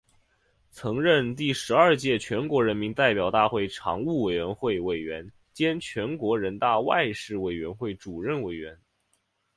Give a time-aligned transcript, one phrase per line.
[0.71, 8.79] 曾任第十二届全国人民代表大会常务委员会委员兼全国人大外事委员会主任委员。